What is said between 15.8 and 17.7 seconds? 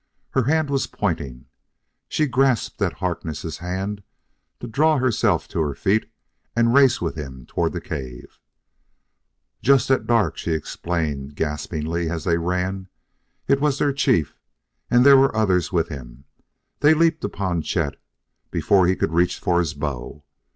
him. They leaped upon